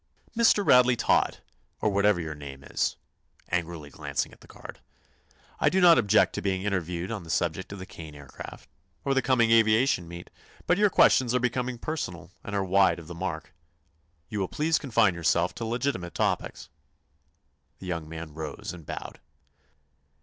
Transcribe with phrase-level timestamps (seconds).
[0.35, 0.65] "Mr.
[0.65, 1.43] Radley Todd,
[1.79, 2.95] or whatever your name is,"
[3.49, 4.79] angrily glancing at the card,
[5.59, 8.67] "I do not object to being interviewed on the subject of the Kane Aircraft,
[9.05, 10.31] or the coming aviation meet.
[10.65, 13.53] But your questions are becoming personal and are wide of the mark.
[14.27, 16.69] You will please confine yourself to legitimate topics."
[17.77, 19.19] The young man rose and bowed.